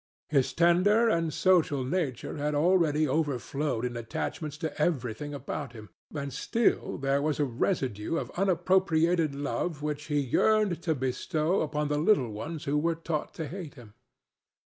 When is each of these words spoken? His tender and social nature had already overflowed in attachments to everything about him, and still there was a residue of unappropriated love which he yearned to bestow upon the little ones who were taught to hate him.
His 0.29 0.51
tender 0.53 1.07
and 1.09 1.31
social 1.31 1.83
nature 1.83 2.37
had 2.37 2.55
already 2.55 3.07
overflowed 3.07 3.85
in 3.85 3.95
attachments 3.95 4.57
to 4.57 4.75
everything 4.81 5.31
about 5.35 5.73
him, 5.73 5.89
and 6.11 6.33
still 6.33 6.97
there 6.97 7.21
was 7.21 7.39
a 7.39 7.45
residue 7.45 8.15
of 8.15 8.31
unappropriated 8.31 9.35
love 9.35 9.83
which 9.83 10.05
he 10.05 10.19
yearned 10.19 10.81
to 10.81 10.95
bestow 10.95 11.61
upon 11.61 11.87
the 11.87 11.99
little 11.99 12.31
ones 12.31 12.63
who 12.63 12.79
were 12.79 12.95
taught 12.95 13.35
to 13.35 13.47
hate 13.47 13.75
him. 13.75 13.93